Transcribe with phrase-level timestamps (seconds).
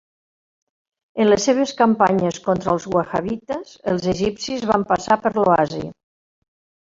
[1.23, 5.85] En les seves campanyes contra els wahhabites els egipcis van passar per l'oasi.